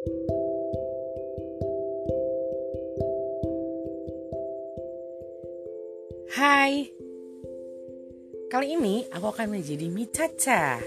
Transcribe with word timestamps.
Hai, 0.00 0.08
kali 8.48 8.80
ini 8.80 9.04
aku 9.12 9.28
akan 9.28 9.60
menjadi 9.60 9.92
Micaca 9.92 10.80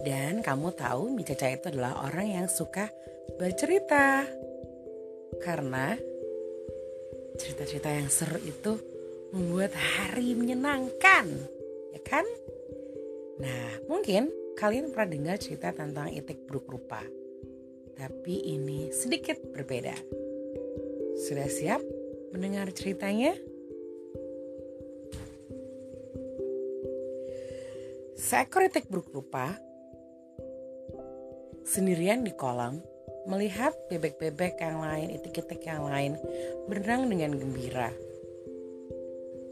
Dan 0.00 0.40
kamu 0.40 0.72
tahu 0.72 1.12
Micaca 1.12 1.52
itu 1.52 1.68
adalah 1.68 2.08
orang 2.08 2.40
yang 2.40 2.48
suka 2.48 2.88
bercerita. 3.36 4.24
Karena 5.44 5.92
cerita-cerita 7.36 7.92
yang 7.92 8.08
seru 8.08 8.40
itu 8.40 8.80
membuat 9.36 9.76
hari 9.76 10.32
menyenangkan. 10.32 11.28
Ya 11.92 12.00
kan? 12.00 12.24
Nah, 13.44 13.84
mungkin 13.92 14.32
kalian 14.56 14.88
pernah 14.88 15.12
dengar 15.12 15.36
cerita 15.36 15.68
tentang 15.76 16.08
itik 16.16 16.48
buruk 16.48 16.64
rupa 16.64 17.17
Tapi 17.98 18.54
ini 18.54 18.94
sedikit 18.94 19.42
berbeda 19.50 19.94
Sudah 21.18 21.50
siap 21.50 21.82
mendengar 22.30 22.70
ceritanya? 22.70 23.34
Seekor 28.14 28.70
itik 28.70 28.86
buruk 28.86 29.10
rupa 29.10 29.58
sendirian 31.68 32.24
di 32.24 32.32
kolam 32.32 32.80
melihat 33.28 33.76
bebek-bebek 33.92 34.56
yang 34.56 34.80
lain, 34.80 35.12
itik-itik 35.20 35.60
yang 35.68 35.84
lain 35.84 36.16
berenang 36.64 37.12
dengan 37.12 37.36
gembira. 37.36 37.92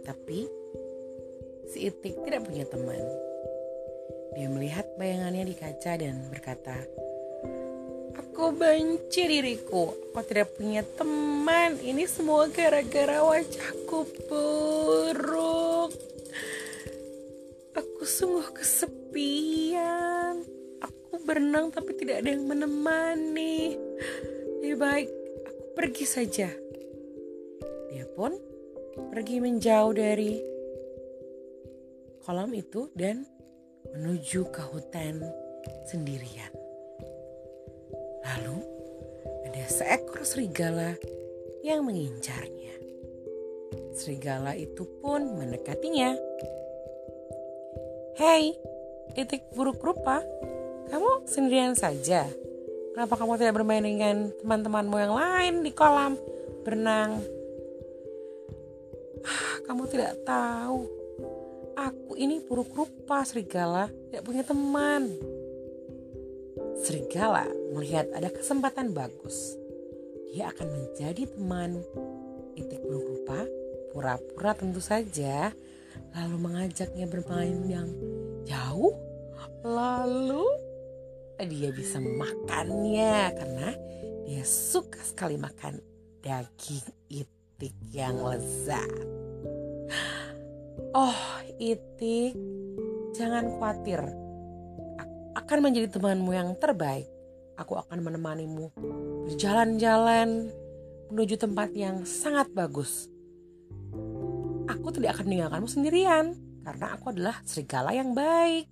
Tapi 0.01 0.49
si 1.69 1.93
itik 1.93 2.25
tidak 2.25 2.49
punya 2.49 2.65
teman. 2.65 3.05
Dia 4.33 4.49
melihat 4.49 4.89
bayangannya 4.97 5.45
di 5.45 5.55
kaca 5.57 5.93
dan 6.01 6.25
berkata, 6.33 6.77
Aku 8.37 8.53
benci 8.53 9.25
diriku, 9.25 9.97
aku 10.13 10.21
tidak 10.29 10.53
punya 10.61 10.85
teman. 10.85 11.81
Ini 11.81 12.05
semua 12.05 12.53
gara-gara 12.53 13.25
wajahku 13.25 14.05
buruk 14.29 15.97
sungguh 18.07 18.49
kesepian. 18.55 20.41
Aku 20.79 21.19
berenang 21.27 21.75
tapi 21.75 21.99
tidak 21.99 22.23
ada 22.23 22.31
yang 22.33 22.47
menemani. 22.47 23.75
Lebih 24.63 24.77
baik 24.79 25.09
aku 25.43 25.63
pergi 25.75 26.05
saja. 26.07 26.49
Dia 27.91 28.07
pun 28.15 28.33
pergi 29.11 29.43
menjauh 29.43 29.93
dari 29.93 30.39
kolam 32.23 32.55
itu 32.55 32.89
dan 32.95 33.27
menuju 33.91 34.55
ke 34.55 34.63
hutan 34.71 35.21
sendirian. 35.91 36.66
Lalu 38.27 38.59
ada 39.47 39.65
seekor 39.71 40.27
serigala 40.27 40.99
yang 41.63 41.87
mengincarnya. 41.87 42.75
Serigala 43.95 44.59
itu 44.59 44.83
pun 44.99 45.39
mendekatinya. 45.39 46.19
Hei, 48.19 48.59
titik 49.15 49.47
buruk 49.55 49.79
rupa, 49.79 50.27
kamu 50.91 51.29
sendirian 51.31 51.79
saja. 51.79 52.27
Kenapa 52.97 53.15
kamu 53.15 53.39
tidak 53.39 53.55
bermain 53.61 53.85
dengan 53.85 54.33
teman-temanmu 54.43 54.97
yang 54.97 55.15
lain 55.15 55.55
di 55.63 55.71
kolam 55.71 56.19
berenang? 56.67 57.23
Ah, 59.23 59.55
kamu 59.69 59.87
tidak 59.87 60.19
tahu, 60.27 60.89
aku 61.77 62.17
ini 62.17 62.41
buruk 62.43 62.73
rupa 62.73 63.23
serigala, 63.23 63.93
tidak 64.11 64.25
punya 64.25 64.43
teman. 64.43 65.13
Serigala 66.81 67.49
melihat 67.77 68.09
ada 68.17 68.33
kesempatan 68.33 68.97
bagus. 68.97 69.61
Dia 70.33 70.49
akan 70.49 70.69
menjadi 70.73 71.29
teman 71.29 71.85
titik 72.57 72.81
buruk 72.81 73.05
rupa, 73.05 73.45
pura-pura 73.93 74.57
tentu 74.57 74.81
saja 74.81 75.53
lalu 76.17 76.37
mengajaknya 76.41 77.05
bermain 77.05 77.61
yang 77.69 77.89
jauh, 78.49 78.97
lalu 79.61 80.45
dia 81.37 81.69
bisa 81.69 82.01
memakannya 82.01 83.37
karena 83.37 83.69
dia 84.25 84.45
suka 84.45 85.01
sekali 85.05 85.37
makan 85.37 85.77
daging 86.25 86.89
itik 87.13 87.77
yang 87.93 88.17
lezat. 88.25 88.89
Oh, 90.97 91.21
itik, 91.61 92.33
jangan 93.13 93.53
khawatir. 93.61 94.01
Akan 95.37 95.61
menjadi 95.61 95.93
temanmu 95.93 96.33
yang 96.33 96.57
terbaik. 96.57 97.16
Aku 97.57 97.77
akan 97.81 98.05
menemanimu 98.05 98.73
berjalan-jalan 99.29 100.53
menuju 101.09 101.41
tempat 101.41 101.73
yang 101.73 102.05
sangat 102.05 102.53
bagus 102.53 103.09
aku 104.87 105.03
tidak 105.03 105.19
akan 105.19 105.27
meninggalkanmu 105.27 105.67
sendirian 105.67 106.39
karena 106.63 106.95
aku 106.95 107.11
adalah 107.11 107.43
serigala 107.43 107.91
yang 107.91 108.15
baik. 108.15 108.71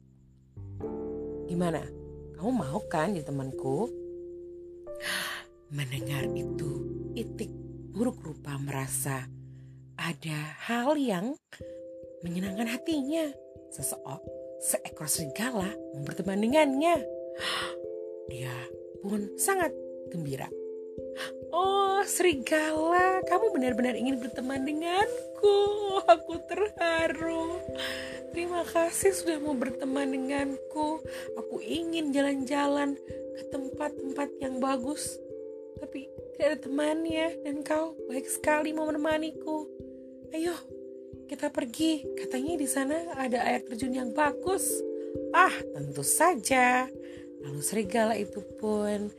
Gimana? 1.51 1.83
Kamu 2.39 2.51
mau 2.55 2.79
kan 2.87 3.15
jadi 3.15 3.27
temanku? 3.27 3.91
Mendengar 5.75 6.31
itu, 6.31 6.71
Itik 7.19 7.51
buruk 7.91 8.23
rupa 8.23 8.55
merasa 8.63 9.27
ada 9.99 10.39
hal 10.71 10.95
yang 10.95 11.35
menyenangkan 12.23 12.71
hatinya. 12.71 13.31
Seseorang, 13.75 14.23
seekor 14.63 15.11
serigala 15.11 15.71
berteman 16.07 16.47
dengannya. 16.47 17.03
Dia 18.29 18.55
pun 19.05 19.37
sangat 19.37 19.71
gembira. 20.09 20.49
Oh, 21.55 22.03
serigala, 22.03 23.23
kamu 23.31 23.55
benar-benar 23.55 23.95
ingin 23.95 24.19
berteman 24.19 24.67
denganku. 24.67 25.57
Aku 26.11 26.43
terharu. 26.51 27.63
Terima 28.35 28.67
kasih 28.67 29.15
sudah 29.15 29.39
mau 29.39 29.55
berteman 29.55 30.11
denganku. 30.11 30.99
Aku 31.39 31.63
ingin 31.63 32.11
jalan-jalan 32.11 32.99
ke 33.39 33.43
tempat-tempat 33.55 34.29
yang 34.43 34.59
bagus. 34.59 35.23
Tapi 35.79 36.11
tidak 36.35 36.47
ada 36.51 36.59
temannya 36.67 37.27
dan 37.47 37.63
kau 37.63 37.95
baik 38.11 38.27
sekali 38.27 38.75
mau 38.75 38.91
menemaniku. 38.91 39.71
Ayo, 40.35 40.59
kita 41.31 41.55
pergi. 41.55 42.03
Katanya 42.19 42.59
di 42.59 42.67
sana 42.67 43.15
ada 43.15 43.47
air 43.47 43.63
terjun 43.63 43.95
yang 43.95 44.11
bagus. 44.11 44.67
Ah, 45.31 45.55
tentu 45.71 46.03
saja. 46.03 46.91
Lalu 47.45 47.61
serigala 47.61 48.17
itu 48.17 48.41
pun 48.57 49.13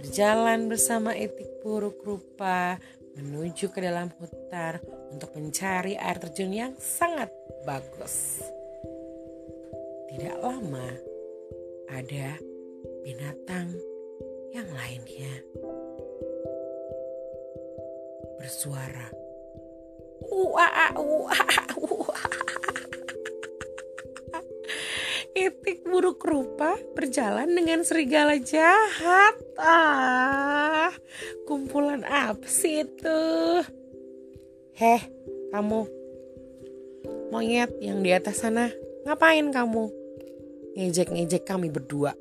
berjalan 0.00 0.72
bersama 0.72 1.12
etik 1.12 1.60
buruk 1.60 2.00
rupa 2.00 2.80
menuju 3.18 3.68
ke 3.74 3.82
dalam 3.82 4.08
hutan 4.16 4.80
untuk 5.12 5.34
mencari 5.34 5.98
air 5.98 6.16
terjun 6.16 6.54
yang 6.54 6.72
sangat 6.78 7.28
bagus. 7.68 8.40
Tidak 10.08 10.40
lama, 10.40 10.88
ada 11.92 12.40
binatang 13.04 13.74
yang 14.54 14.68
lainnya 14.72 15.34
bersuara. 18.38 19.12
Wah, 20.30 20.94
wah. 20.94 21.87
Itik 25.48 25.88
buruk 25.88 26.28
rupa 26.28 26.76
berjalan 26.92 27.48
dengan 27.48 27.80
serigala 27.80 28.36
jahat. 28.36 29.32
Ah, 29.56 30.92
kumpulan 31.48 32.04
apa 32.04 32.44
sih 32.44 32.84
itu? 32.84 33.20
Heh, 34.76 35.00
kamu 35.48 35.88
monyet 37.32 37.72
yang 37.80 38.04
di 38.04 38.12
atas 38.12 38.44
sana, 38.44 38.68
ngapain 39.08 39.48
kamu? 39.48 39.88
Ngejek-ngejek 40.76 41.48
kami 41.48 41.72
berdua. 41.72 42.12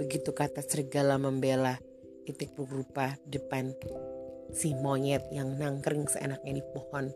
Begitu 0.00 0.32
kata 0.32 0.64
serigala 0.64 1.20
membela 1.20 1.76
itik 2.24 2.56
buruk 2.56 2.80
rupa 2.80 3.20
depan 3.28 3.76
si 4.56 4.72
monyet 4.80 5.28
yang 5.28 5.60
nangkring 5.60 6.08
seenaknya 6.08 6.56
di 6.56 6.64
pohon. 6.72 7.12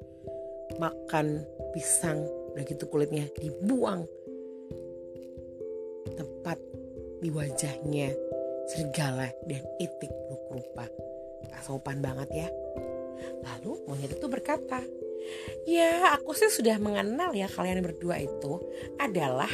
Makan 0.77 1.41
pisang 1.73 2.21
begitu 2.53 2.85
kulitnya 2.85 3.33
dibuang 3.41 4.05
tepat 6.47 6.63
di 7.19 7.27
wajahnya 7.35 8.15
serigala 8.71 9.27
dan 9.51 9.67
itik 9.83 10.15
buruk 10.31 10.47
rupa. 10.55 10.87
sopan 11.67 11.99
banget 11.99 12.47
ya. 12.47 12.49
Lalu 13.43 13.83
monyet 13.91 14.15
itu 14.15 14.31
berkata, 14.31 14.79
Ya 15.67 16.15
aku 16.15 16.39
sih 16.39 16.47
sudah 16.47 16.79
mengenal 16.79 17.35
ya 17.35 17.51
kalian 17.51 17.83
berdua 17.83 18.23
itu 18.23 18.63
adalah 19.03 19.51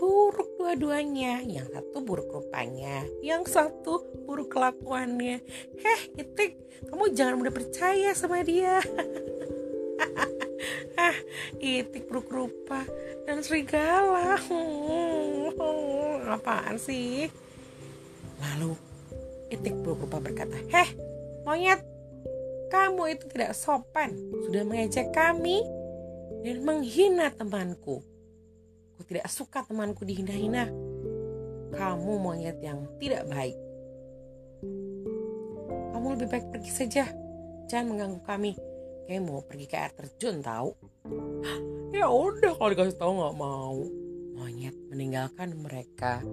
buruk 0.00 0.56
dua-duanya. 0.56 1.44
Yang 1.44 1.76
satu 1.76 2.00
buruk 2.08 2.32
rupanya, 2.32 3.04
yang 3.20 3.44
satu 3.44 4.00
buruk 4.24 4.56
kelakuannya. 4.56 5.44
Heh 5.76 6.00
itik, 6.16 6.56
kamu 6.88 7.12
jangan 7.12 7.36
mudah 7.36 7.52
percaya 7.52 8.16
sama 8.16 8.40
dia. 8.40 8.80
ah 11.00 11.16
itik 11.56 12.04
buruk 12.04 12.28
rupa 12.28 12.84
dan 13.24 13.40
serigala 13.40 14.36
hmm, 14.36 15.56
apaan 16.28 16.76
sih 16.76 17.32
lalu 18.40 18.76
Itik 19.50 19.74
buruk 19.82 20.06
rupa 20.06 20.22
berkata, 20.22 20.54
Heh, 20.70 20.94
monyet, 21.42 21.82
kamu 22.70 23.18
itu 23.18 23.26
tidak 23.34 23.58
sopan. 23.58 24.14
Sudah 24.46 24.62
mengejek 24.62 25.10
kami 25.10 25.58
dan 26.46 26.62
menghina 26.62 27.34
temanku. 27.34 27.98
Aku 28.94 29.02
tidak 29.10 29.26
suka 29.26 29.66
temanku 29.66 30.06
dihina-hina. 30.06 30.70
Kamu 31.74 32.22
monyet 32.22 32.62
yang 32.62 32.86
tidak 33.02 33.26
baik. 33.26 33.58
Kamu 35.98 36.06
lebih 36.14 36.30
baik 36.30 36.46
pergi 36.54 36.70
saja. 36.70 37.10
Jangan 37.66 37.90
mengganggu 37.90 38.20
kami. 38.22 38.52
Kayak 39.10 39.22
mau 39.26 39.42
pergi 39.42 39.66
ke 39.66 39.74
air 39.74 39.92
terjun 39.98 40.38
tahu. 40.46 40.70
Ya 41.90 42.08
udah 42.08 42.56
kalau 42.56 42.70
dikasih 42.72 42.96
tahu 42.96 43.12
nggak 43.18 43.36
mau. 43.36 43.76
Monyet 44.40 44.72
meninggalkan 44.88 45.52
mereka 45.52 46.24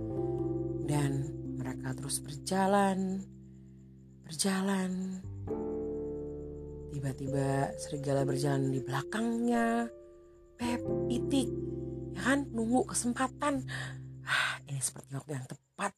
dan 0.88 1.28
mereka 1.60 1.92
terus 1.92 2.24
berjalan, 2.24 3.20
berjalan. 4.24 5.20
Tiba-tiba 6.96 7.76
serigala 7.76 8.24
berjalan 8.24 8.72
di 8.72 8.80
belakangnya. 8.80 9.92
Pep, 10.58 10.82
itik, 11.12 11.52
ya 12.16 12.22
kan 12.32 12.48
nunggu 12.50 12.88
kesempatan. 12.88 13.68
Ah, 14.24 14.58
ini 14.72 14.80
seperti 14.80 15.14
waktu 15.20 15.36
yang 15.36 15.46
tepat. 15.52 15.92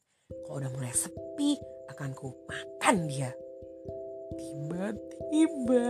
Kalau 0.44 0.60
udah 0.60 0.70
mulai 0.74 0.92
sepi, 0.92 1.56
akan 1.94 2.10
ku 2.12 2.34
makan 2.50 3.06
dia. 3.06 3.30
Tiba-tiba 4.34 5.88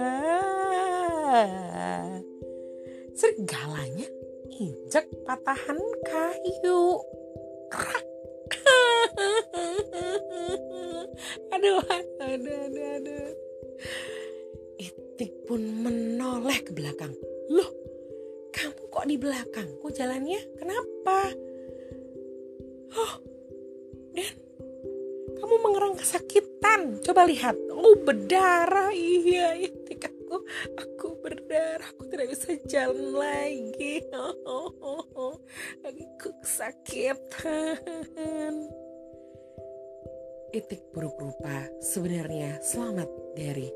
Segalanya 3.14 4.08
injak 4.60 5.08
patahan 5.24 5.80
kayu. 6.04 7.00
Krak. 7.70 8.04
aduh, 11.54 11.80
aduh, 11.86 12.28
aduh, 12.28 12.90
aduh. 13.00 13.32
Itik 14.76 15.32
pun 15.46 15.62
menoleh 15.64 16.60
ke 16.60 16.74
belakang. 16.74 17.14
Loh, 17.48 17.70
kamu 18.52 18.82
kok 18.90 19.06
di 19.06 19.16
belakang? 19.16 19.68
Kok 19.80 19.94
jalannya? 19.94 20.40
Kenapa? 20.58 21.30
Oh, 22.90 23.14
dan 24.12 24.34
kamu 25.38 25.54
mengerang 25.62 25.94
kesakitan. 25.94 26.98
Coba 27.00 27.24
lihat. 27.24 27.54
Oh, 27.70 27.94
berdarah. 28.02 28.90
Iya, 28.90 29.54
itik 29.56 30.10
aku, 30.10 30.42
aku 30.74 31.22
berdarah 31.22 31.94
tidak 32.20 32.36
bisa 32.36 32.52
jalan 32.68 33.16
lagi. 33.16 34.04
Oh, 34.12 34.36
oh, 34.44 35.04
oh, 35.16 35.36
aku 35.80 36.28
kesakitan. 36.44 37.80
Itik 40.52 40.84
buruk 40.92 41.16
rupa 41.16 41.64
sebenarnya 41.80 42.60
selamat 42.60 43.08
dari 43.32 43.72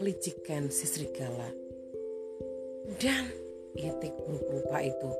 kelicikan 0.00 0.72
si 0.72 0.88
serigala. 0.88 1.52
Dan 2.96 3.28
itik 3.76 4.16
buruk 4.16 4.48
rupa 4.48 4.80
itu 4.80 5.10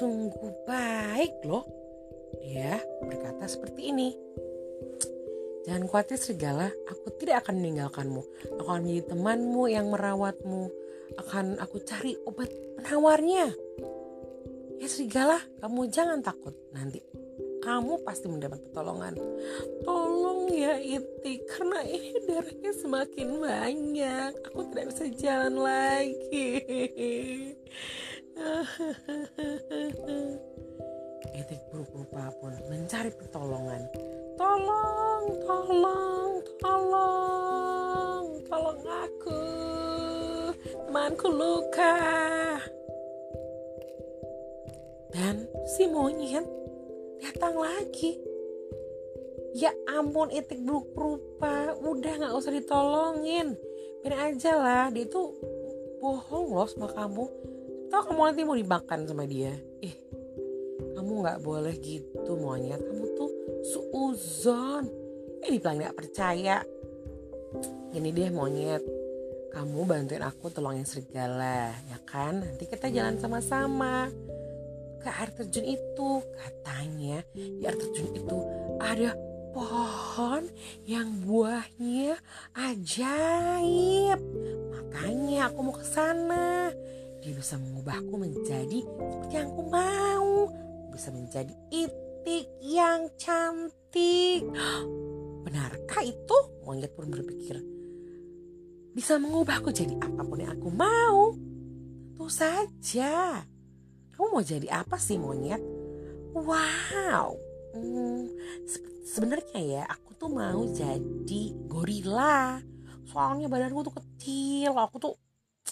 sungguh 0.00 0.64
baik 0.64 1.44
loh. 1.44 1.68
Dia 2.40 2.80
berkata 3.04 3.52
seperti 3.52 3.92
ini. 3.92 4.16
Jangan 5.68 5.92
khawatir 5.92 6.16
serigala, 6.16 6.72
aku 6.88 7.12
tidak 7.20 7.44
akan 7.44 7.60
meninggalkanmu. 7.60 8.24
Aku 8.56 8.64
akan 8.64 8.80
menjadi 8.80 9.12
temanmu 9.12 9.68
yang 9.68 9.92
merawatmu. 9.92 10.85
Akan 11.14 11.54
aku 11.62 11.78
cari 11.86 12.18
obat 12.26 12.50
penawarnya. 12.80 13.54
Ya 14.76 14.88
serigala, 14.90 15.38
kamu 15.62 15.88
jangan 15.88 16.20
takut. 16.20 16.52
Nanti 16.74 17.00
kamu 17.66 18.06
pasti 18.06 18.30
mendapat 18.30 18.62
pertolongan. 18.70 19.18
Tolong 19.82 20.46
ya 20.54 20.78
Iti, 20.78 21.42
karena 21.50 21.82
ini 21.82 22.14
darahnya 22.22 22.72
semakin 22.78 23.28
banyak. 23.42 24.30
Aku 24.46 24.70
tidak 24.70 24.94
bisa 24.94 25.04
jalan 25.18 25.54
lagi. 25.58 26.62
Itik 31.34 31.60
buruk 31.74 31.90
rupa 31.90 32.30
pun 32.38 32.54
mencari 32.70 33.10
pertolongan. 33.10 33.82
Tolong, 34.38 35.24
tolong, 35.42 36.32
tolong, 36.62 38.24
tolong 38.46 38.80
aku. 38.86 39.42
Temanku 40.96 41.28
luka. 41.28 41.92
Dan 45.12 45.44
si 45.68 45.84
monyet 45.92 46.48
datang 47.20 47.60
lagi. 47.60 48.16
Ya 49.52 49.76
ampun 49.92 50.32
itik 50.32 50.56
buruk 50.64 50.96
rupa, 50.96 51.76
udah 51.84 52.16
gak 52.16 52.32
usah 52.32 52.48
ditolongin. 52.48 53.60
Biar 54.00 54.32
aja 54.32 54.56
lah, 54.56 54.84
dia 54.88 55.04
itu 55.04 55.36
bohong 56.00 56.56
loh 56.56 56.64
sama 56.64 56.88
kamu. 56.88 57.28
Tahu 57.92 58.02
kamu 58.08 58.20
nanti 58.32 58.42
mau 58.48 58.56
dimakan 58.56 59.04
sama 59.04 59.28
dia. 59.28 59.52
Ih, 59.84 59.92
kamu 60.96 61.12
nggak 61.12 61.44
boleh 61.44 61.76
gitu 61.76 62.40
monyet. 62.40 62.80
Kamu 62.80 63.04
tuh 63.12 63.30
suuzon. 63.68 64.88
Ini 65.44 65.60
bilang 65.60 65.76
gak 65.76 65.96
percaya. 66.00 66.64
Ini 67.92 68.08
deh 68.16 68.32
monyet. 68.32 68.95
Kamu 69.56 69.88
bantuin 69.88 70.20
aku 70.20 70.52
tolongin 70.52 70.84
serigala, 70.84 71.72
ya 71.88 71.96
kan? 72.04 72.44
Nanti 72.44 72.68
kita 72.68 72.92
jalan 72.92 73.16
sama-sama 73.16 74.12
ke 75.00 75.08
air 75.08 75.32
terjun 75.32 75.64
itu. 75.64 76.20
Katanya 76.36 77.24
di 77.32 77.64
air 77.64 77.72
terjun 77.72 78.12
itu 78.12 78.38
ada 78.76 79.16
pohon 79.56 80.44
yang 80.84 81.08
buahnya 81.24 82.20
ajaib. 82.52 84.20
Makanya 84.76 85.48
aku 85.48 85.58
mau 85.64 85.72
ke 85.72 85.88
sana. 85.88 86.68
Dia 87.24 87.32
bisa 87.32 87.56
mengubahku 87.56 88.12
menjadi 88.12 88.84
seperti 88.84 89.40
yang 89.40 89.56
aku 89.56 89.64
mau. 89.72 90.52
Bisa 90.92 91.08
menjadi 91.16 91.56
itik 91.72 92.44
yang 92.60 93.08
cantik. 93.16 94.44
Benarkah 95.48 96.04
itu? 96.04 96.36
Monyet 96.60 96.92
pun 96.92 97.08
berpikir. 97.08 97.75
Bisa 98.96 99.20
mengubahku 99.20 99.76
jadi 99.76 99.92
apa 100.00 100.24
pun 100.24 100.40
yang 100.40 100.56
aku 100.56 100.72
mau. 100.72 101.36
Tentu 102.16 102.32
saja. 102.32 103.44
Kamu 104.16 104.32
mau 104.32 104.40
jadi 104.40 104.72
apa 104.72 104.96
sih 104.96 105.20
monyet? 105.20 105.60
Wow. 106.32 107.36
Hmm, 107.76 108.32
sebenarnya 109.04 109.60
ya 109.60 109.82
aku 109.84 110.16
tuh 110.16 110.32
mau 110.32 110.64
jadi 110.72 111.52
gorila. 111.68 112.56
Soalnya 113.04 113.52
badanku 113.52 113.84
tuh 113.84 114.00
kecil. 114.00 114.72
Aku 114.72 114.96
tuh 114.96 115.12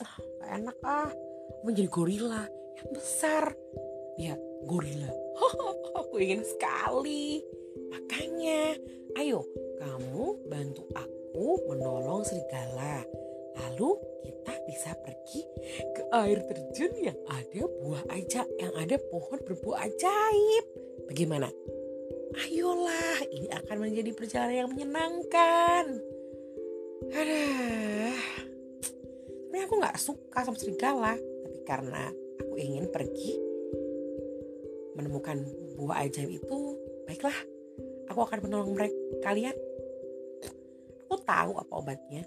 ah, 0.05 0.21
enak 0.61 0.77
ah. 0.85 1.09
Mau 1.65 1.73
jadi 1.73 1.89
gorila 1.89 2.45
yang 2.77 2.89
besar. 2.93 3.57
Ya 4.21 4.37
gorila. 4.69 5.09
aku 5.97 6.21
ingin 6.21 6.45
sekali. 6.45 7.41
Makanya, 7.89 8.77
ayo 9.17 9.41
kamu 9.81 10.45
bantu 10.53 10.85
aku 10.93 11.14
menolong 11.35 12.23
serigala. 12.23 13.03
Lalu 13.55 13.91
kita 14.23 14.55
bisa 14.67 14.91
pergi 14.99 15.43
ke 15.95 16.03
air 16.11 16.39
terjun 16.47 16.95
yang 16.99 17.19
ada 17.31 17.63
buah 17.83 18.05
aja, 18.15 18.43
yang 18.59 18.75
ada 18.79 18.97
pohon 19.11 19.39
berbuah 19.43 19.87
ajaib. 19.87 20.65
Bagaimana? 21.11 21.51
Ayolah, 22.35 23.23
ini 23.31 23.47
akan 23.51 23.77
menjadi 23.79 24.11
perjalanan 24.11 24.67
yang 24.67 24.69
menyenangkan. 24.75 25.85
Aduh, 27.15 28.19
sebenarnya 28.83 29.65
aku 29.71 29.75
nggak 29.79 29.99
suka 30.03 30.39
sama 30.43 30.59
serigala, 30.59 31.15
tapi 31.15 31.59
karena 31.63 32.11
aku 32.43 32.59
ingin 32.59 32.91
pergi 32.91 33.39
menemukan 34.99 35.47
buah 35.79 36.07
ajaib 36.07 36.31
itu, 36.43 36.59
baiklah, 37.07 37.35
aku 38.11 38.21
akan 38.23 38.39
menolong 38.47 38.75
mereka 38.75 38.99
kalian. 39.23 39.55
Aku 41.15 41.23
tahu 41.31 41.55
apa 41.63 41.73
obatnya. 41.79 42.27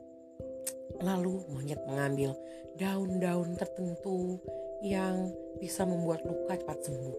Lalu 1.04 1.44
monyet 1.52 1.84
mengambil 1.84 2.32
daun-daun 2.80 3.52
tertentu 3.60 4.40
yang 4.80 5.28
bisa 5.60 5.84
membuat 5.84 6.24
luka 6.24 6.56
cepat 6.56 6.88
sembuh. 6.88 7.18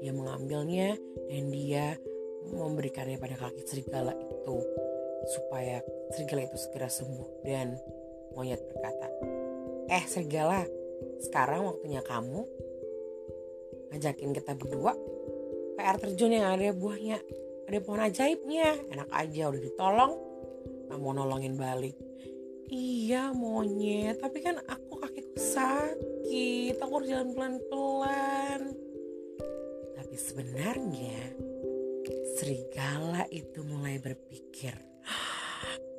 Dia 0.00 0.16
mengambilnya 0.16 0.96
dan 1.28 1.52
dia 1.52 2.00
memberikannya 2.48 3.20
pada 3.20 3.36
kaki 3.36 3.60
serigala 3.68 4.16
itu 4.16 4.56
supaya 5.36 5.84
serigala 6.16 6.48
itu 6.48 6.56
segera 6.56 6.88
sembuh 6.88 7.44
dan 7.44 7.76
monyet 8.32 8.64
berkata, 8.72 9.12
"Eh 9.92 10.08
serigala, 10.08 10.64
sekarang 11.28 11.68
waktunya 11.68 12.00
kamu 12.00 12.40
ngajakin 13.92 14.32
kita 14.32 14.56
berdua 14.56 14.96
air 15.76 16.00
terjun 16.00 16.32
yang 16.32 16.56
ada 16.56 16.72
buahnya, 16.72 17.20
ada 17.68 17.78
pohon 17.84 18.00
ajaibnya. 18.00 18.80
Enak 18.96 19.12
aja 19.12 19.52
udah 19.52 19.60
ditolong, 19.60 20.31
mau 21.00 21.16
nolongin 21.16 21.56
balik." 21.56 21.96
Iya 22.72 23.36
monyet, 23.36 24.24
tapi 24.24 24.40
kan 24.40 24.56
aku 24.64 24.96
kakiku 24.96 25.36
sakit, 25.36 26.80
aku 26.80 26.92
harus 26.96 27.08
jalan 27.12 27.30
pelan-pelan. 27.36 28.60
Tapi 29.92 30.16
sebenarnya 30.16 31.20
serigala 32.40 33.28
itu 33.28 33.60
mulai 33.60 34.00
berpikir, 34.00 34.72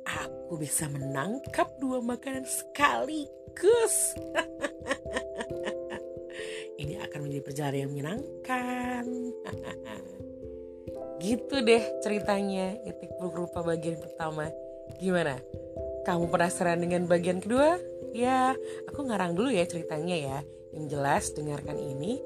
aku 0.02 0.58
bisa 0.58 0.90
menangkap 0.90 1.70
dua 1.78 2.02
makanan 2.02 2.42
sekaligus. 2.42 4.18
Ini 6.82 7.06
akan 7.06 7.18
menjadi 7.22 7.42
perjalanan 7.46 7.78
yang 7.78 7.90
menyenangkan. 7.94 9.04
gitu 11.22 11.62
deh 11.62 12.02
ceritanya 12.02 12.82
itik 12.82 13.14
buruk 13.16 13.46
rupa 13.46 13.62
bagian 13.62 14.02
pertama. 14.02 14.50
Gimana? 14.98 15.40
Kamu 16.04 16.28
penasaran 16.28 16.80
dengan 16.82 17.08
bagian 17.08 17.40
kedua? 17.40 17.80
Ya, 18.14 18.54
aku 18.86 19.08
ngarang 19.08 19.34
dulu 19.34 19.50
ya 19.50 19.64
ceritanya 19.66 20.16
ya. 20.16 20.38
Yang 20.74 20.84
jelas 20.94 21.24
dengarkan 21.34 21.78
ini 21.78 22.18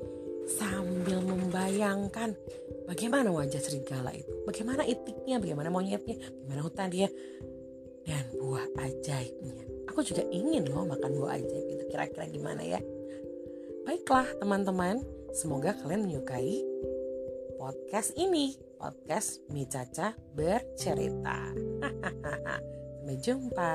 sambil 0.48 1.20
membayangkan 1.20 2.32
bagaimana 2.88 3.28
wajah 3.28 3.60
serigala 3.60 4.16
itu, 4.16 4.32
bagaimana 4.48 4.88
itiknya, 4.88 5.36
bagaimana 5.36 5.68
monyetnya, 5.68 6.16
bagaimana 6.16 6.60
hutan 6.64 6.88
dia, 6.88 7.08
dan 8.08 8.24
buah 8.40 8.64
ajaibnya. 8.80 9.68
Aku 9.92 10.00
juga 10.00 10.24
ingin 10.32 10.64
loh 10.72 10.88
makan 10.88 11.12
buah 11.20 11.36
ajaib 11.36 11.66
itu 11.68 11.84
kira-kira 11.92 12.24
gimana 12.32 12.64
ya. 12.64 12.80
Baiklah 13.84 14.24
teman-teman, 14.40 15.04
semoga 15.36 15.76
kalian 15.84 16.08
menyukai 16.08 16.64
podcast 17.60 18.16
ini, 18.16 18.56
podcast 18.78 19.42
Mi 19.50 19.66
Caca 19.66 20.14
bercerita. 20.32 21.50
Sampai 23.08 23.24
jumpa. 23.24 23.72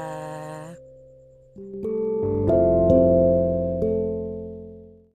thank 1.54 1.86
you 1.86 1.93